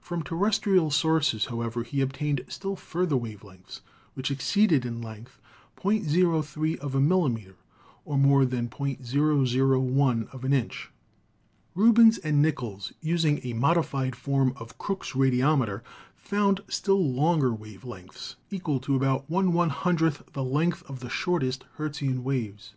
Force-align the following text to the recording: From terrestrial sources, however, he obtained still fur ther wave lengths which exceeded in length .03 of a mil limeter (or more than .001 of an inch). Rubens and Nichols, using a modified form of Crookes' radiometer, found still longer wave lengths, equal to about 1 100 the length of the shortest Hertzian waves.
From 0.00 0.22
terrestrial 0.22 0.90
sources, 0.90 1.44
however, 1.44 1.82
he 1.82 2.00
obtained 2.00 2.42
still 2.48 2.74
fur 2.74 3.04
ther 3.04 3.18
wave 3.18 3.44
lengths 3.44 3.82
which 4.14 4.30
exceeded 4.30 4.86
in 4.86 5.02
length 5.02 5.38
.03 5.76 6.78
of 6.78 6.94
a 6.94 7.00
mil 7.02 7.28
limeter 7.28 7.52
(or 8.06 8.16
more 8.16 8.46
than 8.46 8.70
.001 8.70 10.28
of 10.34 10.44
an 10.44 10.52
inch). 10.54 10.90
Rubens 11.74 12.16
and 12.16 12.40
Nichols, 12.40 12.94
using 13.02 13.40
a 13.46 13.52
modified 13.52 14.16
form 14.16 14.54
of 14.56 14.78
Crookes' 14.78 15.12
radiometer, 15.12 15.82
found 16.16 16.62
still 16.68 17.04
longer 17.06 17.52
wave 17.52 17.84
lengths, 17.84 18.36
equal 18.50 18.80
to 18.80 18.96
about 18.96 19.28
1 19.28 19.52
100 19.52 20.32
the 20.32 20.42
length 20.44 20.82
of 20.84 21.00
the 21.00 21.10
shortest 21.10 21.66
Hertzian 21.76 22.22
waves. 22.24 22.72